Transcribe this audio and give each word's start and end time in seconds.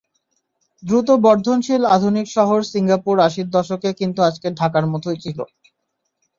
দ্রুত 0.83 1.09
বর্ধনশীল 1.25 1.83
আধুনিক 1.95 2.27
শহর 2.31 2.59
সিঙ্গাপুর 2.71 3.15
আশির 3.27 3.47
দশকে 3.55 3.89
কিন্তু 3.99 4.19
আজকের 4.29 4.53
ঢাকার 4.59 4.85
মতোই 4.93 5.17
ছিল। 5.23 5.39